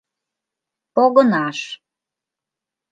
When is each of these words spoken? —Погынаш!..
—Погынаш!.. 0.93 1.59